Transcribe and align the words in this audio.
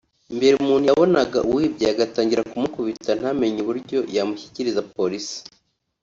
mbere 0.35 0.53
umuntu 0.61 0.85
yabonaga 0.89 1.39
uwibye 1.49 1.85
agatangira 1.93 2.47
kumukubita 2.51 3.11
ntamenye 3.19 3.59
uburyo 3.61 3.99
yamushyikiriza 4.15 4.81
polisi 4.95 5.37